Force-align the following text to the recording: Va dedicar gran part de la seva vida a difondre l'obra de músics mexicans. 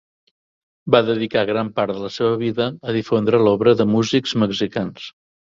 Va 0.95 1.01
dedicar 1.09 1.43
gran 1.49 1.69
part 1.79 1.95
de 1.97 2.01
la 2.05 2.09
seva 2.15 2.39
vida 2.45 2.67
a 2.93 2.97
difondre 2.97 3.43
l'obra 3.49 3.75
de 3.83 3.89
músics 3.93 4.35
mexicans. 4.47 5.07